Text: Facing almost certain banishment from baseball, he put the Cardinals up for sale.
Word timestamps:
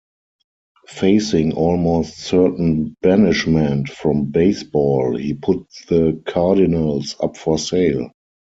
Facing 0.87 1.53
almost 1.53 2.17
certain 2.21 2.97
banishment 3.03 3.87
from 3.87 4.31
baseball, 4.31 5.15
he 5.15 5.35
put 5.35 5.67
the 5.89 6.19
Cardinals 6.25 7.15
up 7.19 7.37
for 7.37 7.59
sale. 7.59 8.09